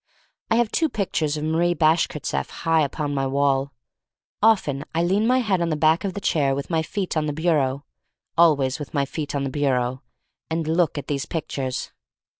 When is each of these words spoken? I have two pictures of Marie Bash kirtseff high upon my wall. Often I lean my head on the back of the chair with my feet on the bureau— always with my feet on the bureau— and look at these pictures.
I 0.49 0.55
have 0.55 0.71
two 0.71 0.89
pictures 0.89 1.37
of 1.37 1.43
Marie 1.43 1.75
Bash 1.75 2.07
kirtseff 2.07 2.49
high 2.65 2.81
upon 2.81 3.13
my 3.13 3.27
wall. 3.27 3.71
Often 4.41 4.83
I 4.95 5.03
lean 5.03 5.27
my 5.27 5.41
head 5.41 5.61
on 5.61 5.69
the 5.69 5.75
back 5.75 6.03
of 6.03 6.15
the 6.15 6.19
chair 6.19 6.55
with 6.55 6.71
my 6.71 6.81
feet 6.81 7.15
on 7.15 7.27
the 7.27 7.33
bureau— 7.33 7.85
always 8.35 8.79
with 8.79 8.95
my 8.95 9.05
feet 9.05 9.35
on 9.35 9.43
the 9.43 9.51
bureau— 9.51 10.01
and 10.49 10.67
look 10.67 10.97
at 10.97 11.05
these 11.05 11.27
pictures. 11.27 11.91